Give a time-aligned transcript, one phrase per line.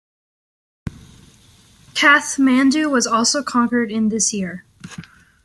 [1.93, 4.65] Kathmandu was also conquered in this year.